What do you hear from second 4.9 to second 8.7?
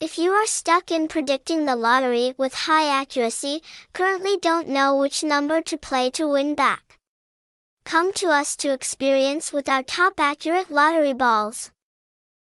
which number to play to win back. Come to us